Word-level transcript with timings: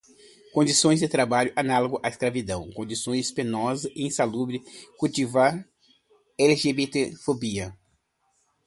Condições 0.51 0.99
de 0.99 1.07
trabalho 1.07 1.53
análogas 1.55 1.99
à 2.03 2.09
escravidão, 2.09 2.71
condições 2.71 3.29
penosas 3.29 3.91
e 3.95 4.03
insalubres, 4.07 4.59
cultivar, 4.97 5.63
lgbtfobia 6.39 7.77